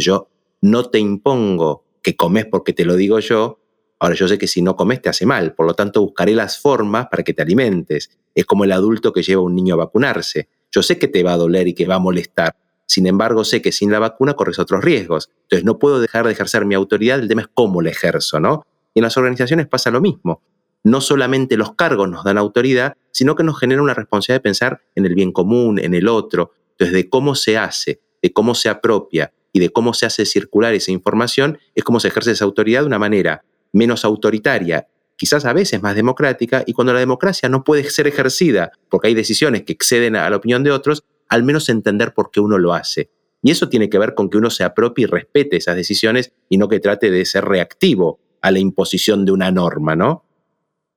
Yo 0.00 0.28
no 0.60 0.90
te 0.90 0.98
impongo 0.98 1.84
que 2.02 2.16
comes 2.16 2.46
porque 2.46 2.72
te 2.72 2.84
lo 2.84 2.96
digo 2.96 3.18
yo, 3.18 3.60
ahora 3.98 4.14
yo 4.14 4.28
sé 4.28 4.38
que 4.38 4.46
si 4.46 4.62
no 4.62 4.76
comes 4.76 5.00
te 5.02 5.08
hace 5.08 5.26
mal, 5.26 5.54
por 5.54 5.66
lo 5.66 5.74
tanto 5.74 6.02
buscaré 6.02 6.34
las 6.34 6.58
formas 6.58 7.08
para 7.10 7.22
que 7.22 7.32
te 7.32 7.42
alimentes. 7.42 8.10
Es 8.34 8.44
como 8.44 8.64
el 8.64 8.72
adulto 8.72 9.12
que 9.12 9.22
lleva 9.22 9.40
a 9.40 9.44
un 9.44 9.54
niño 9.54 9.74
a 9.74 9.78
vacunarse. 9.78 10.48
Yo 10.70 10.82
sé 10.82 10.98
que 10.98 11.08
te 11.08 11.22
va 11.22 11.34
a 11.34 11.36
doler 11.36 11.68
y 11.68 11.74
que 11.74 11.86
va 11.86 11.96
a 11.96 12.00
molestar, 12.00 12.56
sin 12.86 13.06
embargo 13.06 13.44
sé 13.44 13.62
que 13.62 13.72
sin 13.72 13.90
la 13.90 13.98
vacuna 13.98 14.34
corres 14.34 14.58
otros 14.58 14.84
riesgos. 14.84 15.30
Entonces 15.42 15.64
no 15.64 15.78
puedo 15.78 16.00
dejar 16.00 16.26
de 16.26 16.32
ejercer 16.32 16.64
mi 16.66 16.74
autoridad, 16.74 17.18
el 17.18 17.28
tema 17.28 17.42
es 17.42 17.48
cómo 17.52 17.80
la 17.80 17.90
ejerzo, 17.90 18.40
¿no? 18.40 18.66
Y 18.92 19.00
en 19.00 19.04
las 19.04 19.16
organizaciones 19.16 19.66
pasa 19.66 19.90
lo 19.90 20.00
mismo. 20.00 20.42
No 20.82 21.00
solamente 21.00 21.56
los 21.56 21.74
cargos 21.74 22.10
nos 22.10 22.24
dan 22.24 22.36
autoridad, 22.36 22.96
sino 23.10 23.34
que 23.34 23.42
nos 23.42 23.58
genera 23.58 23.82
una 23.82 23.94
responsabilidad 23.94 24.40
de 24.40 24.42
pensar 24.42 24.82
en 24.94 25.06
el 25.06 25.14
bien 25.14 25.32
común, 25.32 25.78
en 25.78 25.94
el 25.94 26.08
otro, 26.08 26.52
entonces 26.72 26.94
de 26.94 27.08
cómo 27.08 27.34
se 27.34 27.56
hace, 27.56 28.00
de 28.22 28.32
cómo 28.32 28.54
se 28.54 28.68
apropia, 28.68 29.32
y 29.54 29.60
de 29.60 29.70
cómo 29.70 29.94
se 29.94 30.04
hace 30.04 30.26
circular 30.26 30.74
esa 30.74 30.90
información, 30.90 31.58
es 31.76 31.84
cómo 31.84 32.00
se 32.00 32.08
ejerce 32.08 32.32
esa 32.32 32.44
autoridad 32.44 32.80
de 32.80 32.88
una 32.88 32.98
manera 32.98 33.44
menos 33.72 34.04
autoritaria, 34.04 34.88
quizás 35.16 35.44
a 35.44 35.52
veces 35.52 35.80
más 35.80 35.94
democrática, 35.94 36.64
y 36.66 36.72
cuando 36.72 36.92
la 36.92 36.98
democracia 36.98 37.48
no 37.48 37.62
puede 37.62 37.88
ser 37.88 38.08
ejercida 38.08 38.72
porque 38.90 39.08
hay 39.08 39.14
decisiones 39.14 39.62
que 39.62 39.72
exceden 39.72 40.16
a 40.16 40.28
la 40.28 40.36
opinión 40.36 40.64
de 40.64 40.72
otros, 40.72 41.04
al 41.28 41.44
menos 41.44 41.68
entender 41.68 42.14
por 42.14 42.32
qué 42.32 42.40
uno 42.40 42.58
lo 42.58 42.74
hace. 42.74 43.10
Y 43.42 43.52
eso 43.52 43.68
tiene 43.68 43.88
que 43.88 43.98
ver 43.98 44.14
con 44.14 44.28
que 44.28 44.38
uno 44.38 44.50
se 44.50 44.64
apropie 44.64 45.04
y 45.04 45.06
respete 45.06 45.56
esas 45.56 45.76
decisiones 45.76 46.32
y 46.48 46.58
no 46.58 46.68
que 46.68 46.80
trate 46.80 47.12
de 47.12 47.24
ser 47.24 47.44
reactivo 47.44 48.18
a 48.40 48.50
la 48.50 48.58
imposición 48.58 49.24
de 49.24 49.30
una 49.30 49.52
norma, 49.52 49.94
¿no? 49.94 50.24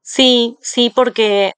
Sí, 0.01 0.57
sí, 0.61 0.91
porque 0.93 1.51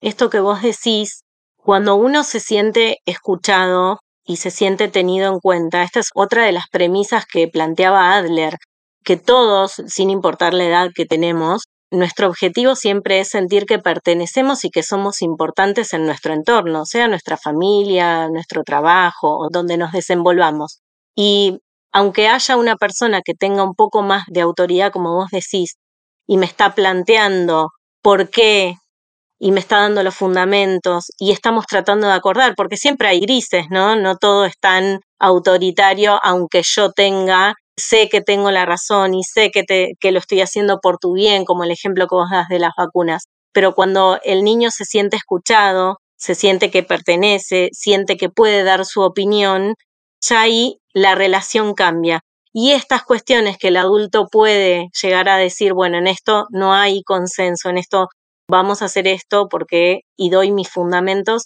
esto 0.00 0.30
que 0.30 0.40
vos 0.40 0.62
decís, 0.62 1.22
cuando 1.56 1.94
uno 1.94 2.24
se 2.24 2.40
siente 2.40 2.98
escuchado, 3.06 4.00
y 4.24 4.36
se 4.36 4.50
siente 4.50 4.88
tenido 4.88 5.32
en 5.32 5.40
cuenta. 5.40 5.82
Esta 5.82 6.00
es 6.00 6.10
otra 6.14 6.44
de 6.44 6.52
las 6.52 6.68
premisas 6.70 7.26
que 7.26 7.48
planteaba 7.48 8.16
Adler, 8.16 8.56
que 9.04 9.16
todos, 9.16 9.82
sin 9.86 10.10
importar 10.10 10.54
la 10.54 10.64
edad 10.64 10.90
que 10.94 11.06
tenemos, 11.06 11.64
nuestro 11.90 12.28
objetivo 12.28 12.74
siempre 12.74 13.20
es 13.20 13.28
sentir 13.28 13.66
que 13.66 13.78
pertenecemos 13.78 14.64
y 14.64 14.70
que 14.70 14.82
somos 14.82 15.22
importantes 15.22 15.92
en 15.92 16.06
nuestro 16.06 16.34
entorno, 16.34 16.86
sea 16.86 17.08
nuestra 17.08 17.36
familia, 17.36 18.28
nuestro 18.28 18.64
trabajo 18.64 19.48
donde 19.52 19.76
nos 19.76 19.92
desenvolvamos. 19.92 20.80
Y 21.14 21.60
aunque 21.92 22.28
haya 22.28 22.56
una 22.56 22.76
persona 22.76 23.20
que 23.24 23.34
tenga 23.34 23.62
un 23.62 23.74
poco 23.74 24.02
más 24.02 24.24
de 24.28 24.40
autoridad, 24.40 24.90
como 24.92 25.14
vos 25.14 25.30
decís, 25.30 25.76
y 26.26 26.38
me 26.38 26.46
está 26.46 26.74
planteando 26.74 27.68
por 28.02 28.30
qué 28.30 28.74
y 29.38 29.52
me 29.52 29.60
está 29.60 29.80
dando 29.80 30.02
los 30.02 30.14
fundamentos 30.14 31.06
y 31.18 31.32
estamos 31.32 31.66
tratando 31.66 32.06
de 32.06 32.14
acordar, 32.14 32.54
porque 32.56 32.76
siempre 32.76 33.08
hay 33.08 33.20
grises, 33.20 33.66
¿no? 33.70 33.96
No 33.96 34.16
todo 34.16 34.44
es 34.44 34.58
tan 34.58 35.00
autoritario, 35.18 36.18
aunque 36.22 36.62
yo 36.62 36.92
tenga, 36.92 37.54
sé 37.76 38.08
que 38.08 38.20
tengo 38.20 38.50
la 38.50 38.64
razón 38.66 39.14
y 39.14 39.22
sé 39.24 39.50
que, 39.50 39.62
te, 39.64 39.92
que 40.00 40.12
lo 40.12 40.18
estoy 40.18 40.40
haciendo 40.40 40.80
por 40.80 40.98
tu 40.98 41.14
bien, 41.14 41.44
como 41.44 41.64
el 41.64 41.70
ejemplo 41.70 42.06
que 42.06 42.14
vos 42.14 42.30
das 42.30 42.48
de 42.48 42.58
las 42.58 42.72
vacunas. 42.76 43.24
Pero 43.52 43.74
cuando 43.74 44.18
el 44.24 44.44
niño 44.44 44.70
se 44.70 44.84
siente 44.84 45.16
escuchado, 45.16 45.98
se 46.16 46.34
siente 46.34 46.70
que 46.70 46.82
pertenece, 46.82 47.68
siente 47.72 48.16
que 48.16 48.28
puede 48.30 48.62
dar 48.62 48.84
su 48.84 49.02
opinión, 49.02 49.74
ya 50.20 50.40
ahí 50.42 50.78
la 50.92 51.14
relación 51.14 51.74
cambia. 51.74 52.20
Y 52.52 52.70
estas 52.72 53.02
cuestiones 53.02 53.58
que 53.58 53.68
el 53.68 53.76
adulto 53.76 54.28
puede 54.30 54.88
llegar 55.02 55.28
a 55.28 55.36
decir, 55.36 55.74
bueno, 55.74 55.98
en 55.98 56.06
esto 56.06 56.46
no 56.50 56.72
hay 56.72 57.02
consenso, 57.02 57.68
en 57.68 57.78
esto 57.78 58.08
vamos 58.48 58.82
a 58.82 58.86
hacer 58.86 59.06
esto 59.06 59.48
porque 59.48 60.02
y 60.16 60.30
doy 60.30 60.52
mis 60.52 60.68
fundamentos, 60.68 61.44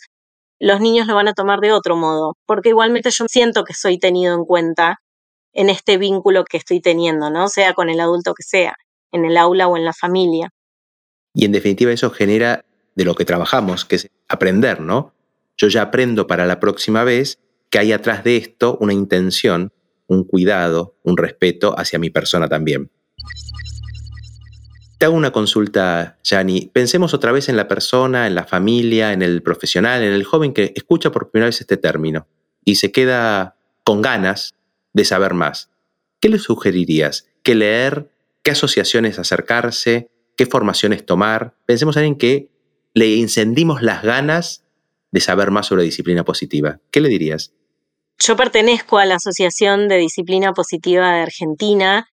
los 0.61 0.81
niños 0.81 1.07
lo 1.07 1.15
van 1.15 1.29
a 1.29 1.35
tomar 1.35 1.61
de 1.61 1.73
otro 1.73 1.97
modo, 1.97 2.37
porque 2.47 2.71
igualmente 2.71 3.11
yo 3.11 3.27
siento 3.29 3.65
que 3.65 3.75
soy 3.75 3.99
tenido 3.99 4.35
en 4.35 4.45
cuenta 4.45 4.99
en 5.53 5.71
este 5.71 5.99
vínculo 5.99 6.45
que 6.45 6.57
estoy 6.57 6.81
teniendo, 6.81 7.31
¿no? 7.31 7.49
Sea 7.49 7.75
con 7.75 7.89
el 7.89 8.01
adulto 8.01 8.35
que 8.35 8.43
sea, 8.43 8.75
en 9.13 9.25
el 9.25 9.37
aula 9.37 9.69
o 9.69 9.77
en 9.77 9.85
la 9.85 9.93
familia. 9.93 10.51
Y 11.35 11.45
en 11.45 11.53
definitiva 11.53 11.93
eso 11.93 12.11
genera 12.11 12.65
de 12.95 13.05
lo 13.05 13.15
que 13.15 13.25
trabajamos, 13.25 13.85
que 13.85 13.97
es 13.97 14.11
aprender, 14.29 14.81
¿no? 14.81 15.15
Yo 15.57 15.69
ya 15.69 15.83
aprendo 15.83 16.27
para 16.27 16.47
la 16.47 16.61
próxima 16.61 17.05
vez 17.05 17.39
que 17.71 17.79
hay 17.79 17.93
atrás 17.93 18.25
de 18.25 18.37
esto 18.37 18.77
una 18.81 18.93
intención, 18.93 19.73
un 20.07 20.25
cuidado, 20.25 20.97
un 21.03 21.17
respeto 21.17 21.79
hacia 21.79 21.99
mi 21.99 22.11
persona 22.11 22.49
también. 22.49 22.91
Te 24.99 25.05
hago 25.05 25.15
una 25.15 25.31
consulta, 25.31 26.19
Yani. 26.25 26.71
Pensemos 26.73 27.15
otra 27.15 27.31
vez 27.31 27.49
en 27.49 27.57
la 27.57 27.69
persona, 27.69 28.27
en 28.27 28.35
la 28.35 28.45
familia, 28.45 29.13
en 29.13 29.23
el 29.23 29.43
profesional, 29.43 30.03
en 30.03 30.13
el 30.13 30.25
joven 30.25 30.53
que 30.53 30.73
escucha 30.75 31.13
por 31.13 31.31
primera 31.31 31.47
vez 31.47 31.61
este 31.61 31.77
término 31.77 32.27
y 32.65 32.75
se 32.75 32.91
queda 32.91 33.57
con 33.85 34.03
ganas 34.03 34.57
de 34.93 35.05
saber 35.05 35.35
más. 35.35 35.71
¿Qué 36.21 36.29
le 36.29 36.41
sugerirías? 36.41 37.29
¿Qué 37.45 37.55
leer? 37.55 38.11
¿Qué 38.43 38.51
asociaciones 38.51 39.21
acercarse? 39.21 40.11
¿Qué 40.37 40.47
formaciones 40.47 41.07
tomar? 41.07 41.55
Pensemos 41.65 41.97
en 41.97 42.17
que 42.17 42.49
le 42.93 43.21
encendimos 43.21 43.83
las 43.83 44.03
ganas 44.03 44.65
de 45.13 45.21
saber 45.21 45.53
más 45.53 45.67
sobre 45.67 45.85
disciplina 45.85 46.25
positiva. 46.25 46.81
¿Qué 46.91 47.01
le 47.01 47.09
dirías? 47.09 47.53
Yo 48.19 48.37
pertenezco 48.37 48.99
a 48.99 49.07
la 49.07 49.15
Asociación 49.15 49.87
de 49.87 49.97
Disciplina 49.99 50.53
Positiva 50.53 51.13
de 51.13 51.21
Argentina 51.21 52.09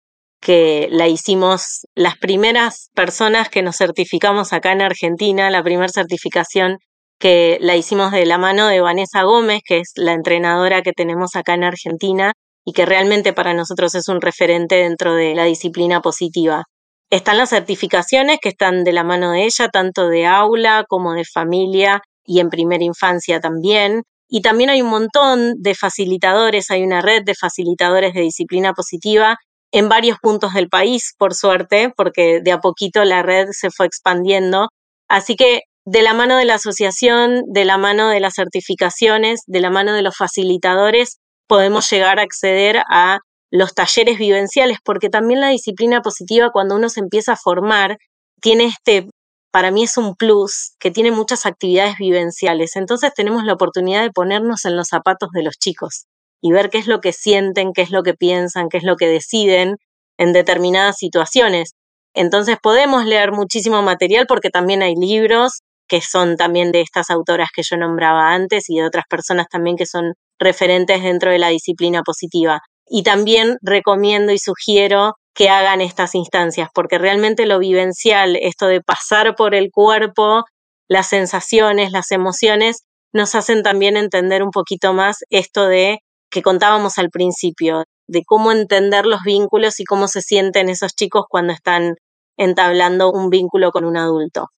que 0.45 0.87
la 0.91 1.07
hicimos 1.07 1.87
las 1.95 2.19
primeras 2.19 2.91
personas 2.93 3.49
que 3.49 3.63
nos 3.63 3.77
certificamos 3.77 4.53
acá 4.53 4.73
en 4.73 4.83
Argentina, 4.83 5.49
la 5.49 5.63
primera 5.63 5.89
certificación 5.89 6.77
que 7.19 7.57
la 7.61 7.75
hicimos 7.75 8.11
de 8.11 8.27
la 8.27 8.37
mano 8.37 8.67
de 8.67 8.79
Vanessa 8.79 9.23
Gómez, 9.23 9.61
que 9.65 9.79
es 9.79 9.93
la 9.95 10.13
entrenadora 10.13 10.83
que 10.83 10.91
tenemos 10.91 11.35
acá 11.35 11.55
en 11.55 11.63
Argentina 11.63 12.33
y 12.63 12.73
que 12.73 12.85
realmente 12.85 13.33
para 13.33 13.55
nosotros 13.55 13.95
es 13.95 14.07
un 14.07 14.21
referente 14.21 14.75
dentro 14.75 15.15
de 15.15 15.33
la 15.33 15.45
disciplina 15.45 15.99
positiva. 16.01 16.65
Están 17.09 17.39
las 17.39 17.49
certificaciones 17.49 18.37
que 18.39 18.49
están 18.49 18.83
de 18.83 18.93
la 18.93 19.03
mano 19.03 19.31
de 19.31 19.45
ella, 19.45 19.69
tanto 19.69 20.09
de 20.09 20.27
aula 20.27 20.85
como 20.87 21.13
de 21.13 21.25
familia 21.25 22.01
y 22.23 22.39
en 22.39 22.51
primera 22.51 22.83
infancia 22.83 23.39
también. 23.39 24.03
Y 24.29 24.43
también 24.43 24.69
hay 24.69 24.83
un 24.83 24.91
montón 24.91 25.55
de 25.57 25.73
facilitadores, 25.73 26.69
hay 26.69 26.83
una 26.83 27.01
red 27.01 27.23
de 27.25 27.33
facilitadores 27.33 28.13
de 28.13 28.21
disciplina 28.21 28.73
positiva 28.73 29.37
en 29.75 29.89
varios 29.89 30.19
puntos 30.19 30.53
del 30.53 30.69
país, 30.69 31.15
por 31.17 31.33
suerte, 31.33 31.91
porque 31.97 32.39
de 32.41 32.53
a 32.53 32.59
poquito 32.59 33.03
la 33.03 33.23
red 33.23 33.49
se 33.51 33.71
fue 33.71 33.85
expandiendo. 33.85 34.69
Así 35.09 35.35
que 35.35 35.63
de 35.83 36.01
la 36.01 36.13
mano 36.13 36.37
de 36.37 36.45
la 36.45 36.55
asociación, 36.55 37.41
de 37.47 37.65
la 37.65 37.77
mano 37.77 38.07
de 38.07 38.21
las 38.21 38.35
certificaciones, 38.35 39.41
de 39.47 39.59
la 39.59 39.69
mano 39.69 39.91
de 39.91 40.01
los 40.01 40.15
facilitadores, 40.15 41.19
podemos 41.45 41.89
llegar 41.91 42.19
a 42.19 42.21
acceder 42.21 42.83
a 42.89 43.19
los 43.51 43.73
talleres 43.73 44.17
vivenciales, 44.17 44.77
porque 44.81 45.09
también 45.09 45.41
la 45.41 45.49
disciplina 45.49 46.01
positiva, 46.01 46.51
cuando 46.53 46.77
uno 46.77 46.87
se 46.87 47.01
empieza 47.01 47.33
a 47.33 47.37
formar, 47.37 47.97
tiene 48.39 48.67
este, 48.67 49.09
para 49.51 49.71
mí 49.71 49.83
es 49.83 49.97
un 49.97 50.15
plus, 50.15 50.75
que 50.79 50.89
tiene 50.89 51.11
muchas 51.11 51.45
actividades 51.45 51.97
vivenciales. 51.97 52.77
Entonces 52.77 53.11
tenemos 53.13 53.43
la 53.43 53.53
oportunidad 53.53 54.03
de 54.03 54.11
ponernos 54.11 54.63
en 54.63 54.77
los 54.77 54.87
zapatos 54.87 55.31
de 55.33 55.43
los 55.43 55.55
chicos 55.59 56.05
y 56.45 56.51
ver 56.51 56.69
qué 56.69 56.77
es 56.77 56.85
lo 56.85 57.01
que 57.01 57.11
sienten, 57.11 57.73
qué 57.73 57.81
es 57.81 57.89
lo 57.89 58.03
que 58.03 58.13
piensan, 58.13 58.69
qué 58.69 58.77
es 58.77 58.83
lo 58.83 58.97
que 58.97 59.07
deciden 59.07 59.77
en 60.19 60.31
determinadas 60.31 60.95
situaciones. 60.95 61.73
Entonces 62.13 62.57
podemos 62.61 63.03
leer 63.05 63.31
muchísimo 63.31 63.81
material 63.81 64.27
porque 64.27 64.51
también 64.51 64.83
hay 64.83 64.93
libros 64.95 65.63
que 65.87 66.01
son 66.01 66.37
también 66.37 66.71
de 66.71 66.81
estas 66.81 67.09
autoras 67.09 67.49
que 67.51 67.63
yo 67.63 67.77
nombraba 67.77 68.31
antes 68.31 68.69
y 68.69 68.75
de 68.75 68.85
otras 68.85 69.05
personas 69.09 69.47
también 69.49 69.75
que 69.75 69.87
son 69.87 70.13
referentes 70.37 71.01
dentro 71.01 71.31
de 71.31 71.39
la 71.39 71.49
disciplina 71.49 72.03
positiva. 72.03 72.61
y 72.87 73.01
también 73.01 73.57
recomiendo 73.63 74.31
y 74.31 74.37
sugiero 74.37 75.15
que 75.33 75.49
hagan 75.49 75.81
estas 75.81 76.13
instancias, 76.13 76.69
porque 76.75 76.99
realmente 76.99 77.47
lo 77.47 77.57
vivencial, 77.57 78.35
esto 78.35 78.67
de 78.67 78.81
pasar 78.81 79.35
por 79.35 79.55
el 79.55 79.71
cuerpo, 79.71 80.43
las 80.87 81.07
sensaciones, 81.07 81.91
las 81.91 82.11
emociones, 82.11 82.83
nos 83.13 83.33
hacen 83.33 83.63
también 83.63 83.97
entender 83.97 84.43
un 84.43 84.51
poquito 84.51 84.93
más 84.93 85.23
esto 85.31 85.65
de 85.67 86.01
que 86.29 86.41
contábamos 86.41 86.97
al 86.97 87.09
principio, 87.09 87.85
de 88.07 88.23
cómo 88.25 88.51
entender 88.51 89.05
los 89.05 89.21
vínculos 89.23 89.79
y 89.79 89.83
cómo 89.83 90.07
se 90.07 90.21
sienten 90.21 90.69
esos 90.69 90.95
chicos 90.95 91.25
cuando 91.29 91.53
están 91.53 91.95
entablando 92.37 93.11
un 93.11 93.29
vínculo 93.29 93.71
con 93.71 93.85
un 93.85 93.97
adulto. 93.97 94.49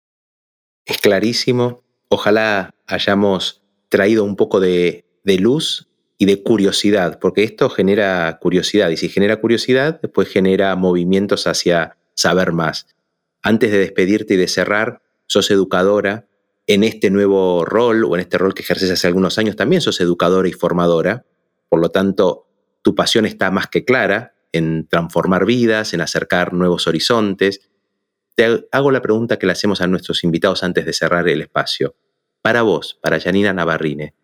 Es 0.86 0.98
clarísimo. 0.98 1.84
Ojalá 2.10 2.74
hayamos 2.88 3.62
traído 3.90 4.24
un 4.24 4.36
poco 4.36 4.60
de, 4.60 5.06
luz 5.24 5.88
y 6.18 6.26
de 6.26 6.42
curiosidad, 6.42 7.20
porque 7.20 7.44
esto 7.44 7.70
genera 7.70 8.40
curiosidad 8.42 8.90
y 8.90 8.98
si 8.98 9.10
genera 9.10 9.40
curiosidad, 9.40 10.00
después 10.02 10.30
genera 10.30 10.76
movimientos 10.76 11.46
hacia 11.48 11.98
saber 12.16 12.54
más. 12.54 12.88
Antes 13.42 13.72
de 13.72 13.80
despedirte 13.80 14.34
y 14.34 14.38
de 14.38 14.48
cerrar, 14.48 15.02
sos 15.28 15.52
educadora. 15.52 16.28
En 16.66 16.84
este 16.84 17.10
nuevo 17.10 17.64
rol 17.64 18.04
o 18.04 18.16
en 18.16 18.22
este 18.22 18.38
rol 18.38 18.54
que 18.54 18.62
ejerces 18.62 18.92
hace 18.92 19.08
algunos 19.08 19.38
años, 19.38 19.56
también 19.56 19.82
sos 19.82 20.02
educadora 20.02 20.50
y 20.50 20.54
formadora. 20.54 21.26
Por 21.70 21.82
lo 21.82 21.90
tanto, 21.90 22.48
tu 22.82 22.96
pasión 22.96 23.26
está 23.26 23.52
más 23.52 23.68
que 23.68 23.86
clara 23.86 24.36
en 24.52 24.88
transformar 24.88 25.46
vidas, 25.46 25.94
en 25.94 26.02
acercar 26.02 26.54
nuevos 26.54 26.88
horizontes. 26.88 27.70
Te 28.36 28.68
hago 28.72 28.92
la 28.92 29.02
pregunta 29.02 29.38
que 29.38 29.46
le 29.46 29.52
hacemos 29.52 29.82
a 29.82 29.88
nuestros 29.88 30.24
invitados 30.24 30.64
antes 30.64 30.86
de 30.86 30.94
cerrar 30.94 31.28
el 31.28 31.42
espacio. 31.42 31.96
Para 32.42 32.62
vos, 32.62 32.98
para 33.02 33.20
Janina 33.20 33.52
Navarrine, 33.52 34.16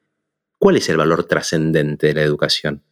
¿Cuál 0.64 0.78
es 0.78 0.88
el 0.88 0.96
valor 0.96 1.26
trascendente 1.26 2.08
de 2.08 2.14
la 2.14 2.22
educación? 2.22 2.86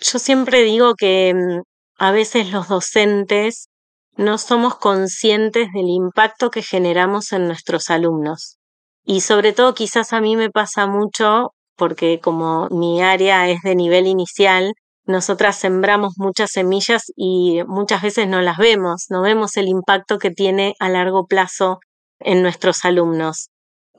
Yo 0.00 0.20
siempre 0.20 0.62
digo 0.62 0.94
que 0.94 1.34
mm, 1.34 1.62
a 1.98 2.12
veces 2.12 2.52
los 2.52 2.68
docentes 2.68 3.70
no 4.16 4.38
somos 4.38 4.76
conscientes 4.76 5.66
del 5.74 5.88
impacto 5.88 6.52
que 6.52 6.62
generamos 6.62 7.32
en 7.32 7.48
nuestros 7.48 7.90
alumnos. 7.90 8.58
Y 9.04 9.22
sobre 9.22 9.52
todo 9.52 9.74
quizás 9.74 10.12
a 10.12 10.20
mí 10.20 10.36
me 10.36 10.48
pasa 10.48 10.86
mucho 10.86 11.54
porque 11.76 12.20
como 12.20 12.68
mi 12.70 13.02
área 13.02 13.48
es 13.48 13.60
de 13.62 13.74
nivel 13.74 14.06
inicial, 14.06 14.74
nosotras 15.06 15.56
sembramos 15.58 16.14
muchas 16.16 16.50
semillas 16.52 17.04
y 17.14 17.62
muchas 17.66 18.02
veces 18.02 18.26
no 18.26 18.40
las 18.40 18.56
vemos, 18.56 19.06
no 19.10 19.20
vemos 19.22 19.56
el 19.56 19.68
impacto 19.68 20.18
que 20.18 20.30
tiene 20.30 20.74
a 20.80 20.88
largo 20.88 21.26
plazo 21.26 21.78
en 22.20 22.42
nuestros 22.42 22.84
alumnos. 22.84 23.50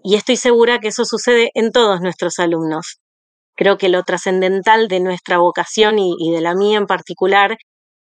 Y 0.03 0.15
estoy 0.15 0.37
segura 0.37 0.79
que 0.79 0.89
eso 0.89 1.05
sucede 1.05 1.51
en 1.53 1.71
todos 1.71 2.01
nuestros 2.01 2.39
alumnos. 2.39 2.99
Creo 3.55 3.77
que 3.77 3.89
lo 3.89 4.03
trascendental 4.03 4.87
de 4.87 4.99
nuestra 4.99 5.37
vocación 5.37 5.97
y, 5.99 6.31
de 6.31 6.41
la 6.41 6.55
mía 6.55 6.77
en 6.77 6.87
particular 6.87 7.57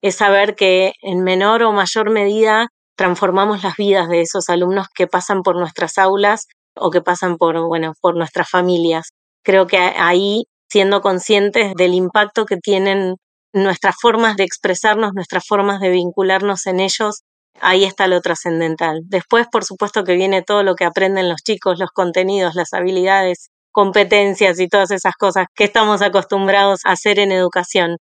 es 0.03 0.17
saber 0.17 0.55
que 0.55 0.93
en 1.03 1.23
menor 1.25 1.63
o 1.63 1.73
mayor 1.73 2.11
medida 2.11 2.69
transformamos 2.97 3.63
las 3.63 3.77
vidas 3.77 4.09
de 4.09 4.21
esos 4.21 4.49
alumnos 4.49 4.89
que 4.95 5.07
pasan 5.07 5.43
por 5.43 5.57
nuestras 5.57 5.99
aulas 5.99 6.47
o 6.77 6.91
que 6.91 7.01
pasan 7.01 7.37
por, 7.37 7.61
bueno, 7.67 7.95
por 8.01 8.17
nuestras 8.17 8.49
familias. 8.51 9.11
Creo 9.45 9.67
que 9.67 9.79
ahí, 9.79 10.45
siendo 10.71 11.01
conscientes 11.01 11.75
del 11.75 11.95
impacto 11.95 12.45
que 12.47 12.57
tienen 12.57 13.17
nuestras 13.53 13.97
formas 14.01 14.37
de 14.37 14.45
expresarnos, 14.45 15.13
nuestras 15.15 15.45
formas 15.47 15.81
de 15.81 15.91
vincularnos 15.91 16.67
en 16.67 16.81
ellos, 16.81 17.23
ahí 17.61 17.85
está 17.85 18.07
lo 18.07 18.21
trascendental. 18.21 19.01
Después, 19.05 19.47
por 19.51 19.65
supuesto, 19.65 20.05
que 20.05 20.15
viene 20.15 20.43
todo 20.43 20.63
lo 20.63 20.75
que 20.75 20.85
aprenden 20.85 21.29
los 21.29 21.43
chicos, 21.43 21.79
los 21.79 21.91
contenidos, 21.91 22.55
las 22.55 22.73
habilidades, 22.73 23.51
competencias 23.73 24.61
y 24.61 24.69
todas 24.69 24.91
esas 24.91 25.15
cosas 25.15 25.47
que 25.55 25.65
estamos 25.65 26.03
acostumbrados 26.03 26.81
a 26.85 26.93
hacer 26.93 27.19
en 27.19 27.33
educación. 27.33 27.97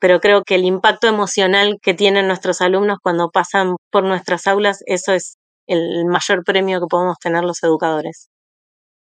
Pero 0.00 0.20
creo 0.20 0.42
que 0.44 0.54
el 0.56 0.64
impacto 0.64 1.06
emocional 1.08 1.78
que 1.82 1.94
tienen 1.94 2.26
nuestros 2.26 2.60
alumnos 2.60 2.98
cuando 3.02 3.30
pasan 3.30 3.76
por 3.90 4.04
nuestras 4.04 4.46
aulas, 4.46 4.80
eso 4.86 5.12
es 5.12 5.36
el 5.66 6.04
mayor 6.06 6.42
premio 6.44 6.80
que 6.80 6.86
podemos 6.88 7.16
tener 7.20 7.44
los 7.44 7.62
educadores. 7.62 8.28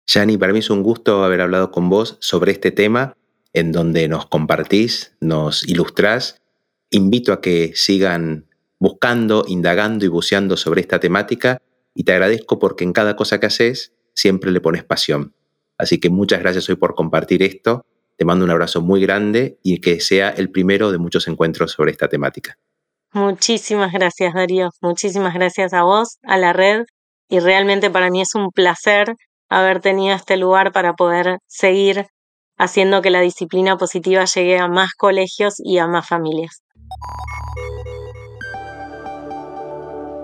Yani, 0.06 0.38
para 0.38 0.52
mí 0.52 0.60
es 0.60 0.70
un 0.70 0.82
gusto 0.82 1.24
haber 1.24 1.40
hablado 1.40 1.70
con 1.70 1.88
vos 1.88 2.16
sobre 2.20 2.52
este 2.52 2.70
tema 2.70 3.16
en 3.52 3.72
donde 3.72 4.06
nos 4.08 4.26
compartís, 4.26 5.16
nos 5.20 5.66
ilustrás. 5.66 6.42
Invito 6.90 7.32
a 7.32 7.40
que 7.40 7.72
sigan 7.74 8.46
buscando, 8.78 9.44
indagando 9.48 10.04
y 10.04 10.08
buceando 10.08 10.56
sobre 10.56 10.80
esta 10.80 11.00
temática 11.00 11.60
y 11.94 12.04
te 12.04 12.12
agradezco 12.12 12.58
porque 12.58 12.84
en 12.84 12.92
cada 12.92 13.16
cosa 13.16 13.40
que 13.40 13.46
haces 13.46 13.92
siempre 14.14 14.50
le 14.50 14.60
pones 14.60 14.84
pasión. 14.84 15.34
Así 15.78 15.98
que 15.98 16.10
muchas 16.10 16.40
gracias 16.40 16.68
hoy 16.68 16.76
por 16.76 16.94
compartir 16.94 17.42
esto. 17.42 17.84
Te 18.16 18.24
mando 18.24 18.44
un 18.44 18.50
abrazo 18.50 18.80
muy 18.80 19.00
grande 19.00 19.58
y 19.62 19.80
que 19.80 20.00
sea 20.00 20.30
el 20.30 20.50
primero 20.50 20.92
de 20.92 20.98
muchos 20.98 21.26
encuentros 21.28 21.72
sobre 21.72 21.90
esta 21.90 22.08
temática. 22.08 22.58
Muchísimas 23.12 23.92
gracias, 23.92 24.34
Darío. 24.34 24.70
Muchísimas 24.80 25.34
gracias 25.34 25.72
a 25.72 25.82
vos, 25.82 26.18
a 26.22 26.36
la 26.36 26.52
red. 26.52 26.84
Y 27.28 27.40
realmente 27.40 27.90
para 27.90 28.10
mí 28.10 28.20
es 28.20 28.34
un 28.34 28.50
placer 28.50 29.16
haber 29.48 29.80
tenido 29.80 30.14
este 30.14 30.36
lugar 30.36 30.72
para 30.72 30.94
poder 30.94 31.38
seguir 31.46 32.06
haciendo 32.58 33.02
que 33.02 33.10
la 33.10 33.20
disciplina 33.20 33.76
positiva 33.76 34.24
llegue 34.24 34.58
a 34.58 34.68
más 34.68 34.94
colegios 34.94 35.54
y 35.58 35.78
a 35.78 35.86
más 35.86 36.08
familias. 36.08 36.62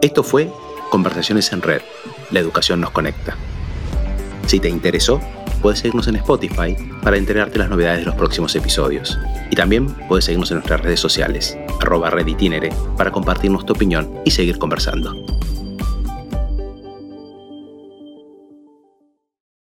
Esto 0.00 0.22
fue 0.22 0.50
Conversaciones 0.90 1.52
en 1.52 1.62
Red. 1.62 1.82
La 2.30 2.40
educación 2.40 2.80
nos 2.80 2.90
conecta. 2.90 3.36
Si 4.46 4.58
te 4.58 4.68
interesó, 4.68 5.20
puedes 5.62 5.78
seguirnos 5.78 6.08
en 6.08 6.16
Spotify 6.16 6.76
para 7.02 7.16
enterarte 7.16 7.52
de 7.52 7.58
las 7.60 7.70
novedades 7.70 8.00
de 8.00 8.06
los 8.06 8.16
próximos 8.16 8.54
episodios. 8.56 9.18
Y 9.50 9.56
también 9.56 9.86
puedes 10.08 10.24
seguirnos 10.24 10.50
en 10.50 10.56
nuestras 10.56 10.80
redes 10.80 11.00
sociales, 11.00 11.56
arroba 11.80 12.10
reditinere, 12.10 12.70
para 12.96 13.12
compartirnos 13.12 13.64
tu 13.64 13.72
opinión 13.72 14.20
y 14.24 14.32
seguir 14.32 14.58
conversando. 14.58 15.14